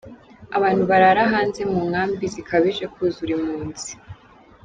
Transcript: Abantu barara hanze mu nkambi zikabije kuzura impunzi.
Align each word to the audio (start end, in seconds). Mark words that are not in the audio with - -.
Abantu 0.57 0.83
barara 0.91 1.21
hanze 1.33 1.61
mu 1.71 1.79
nkambi 1.89 2.25
zikabije 2.33 2.85
kuzura 2.93 3.31
impunzi. 3.37 3.91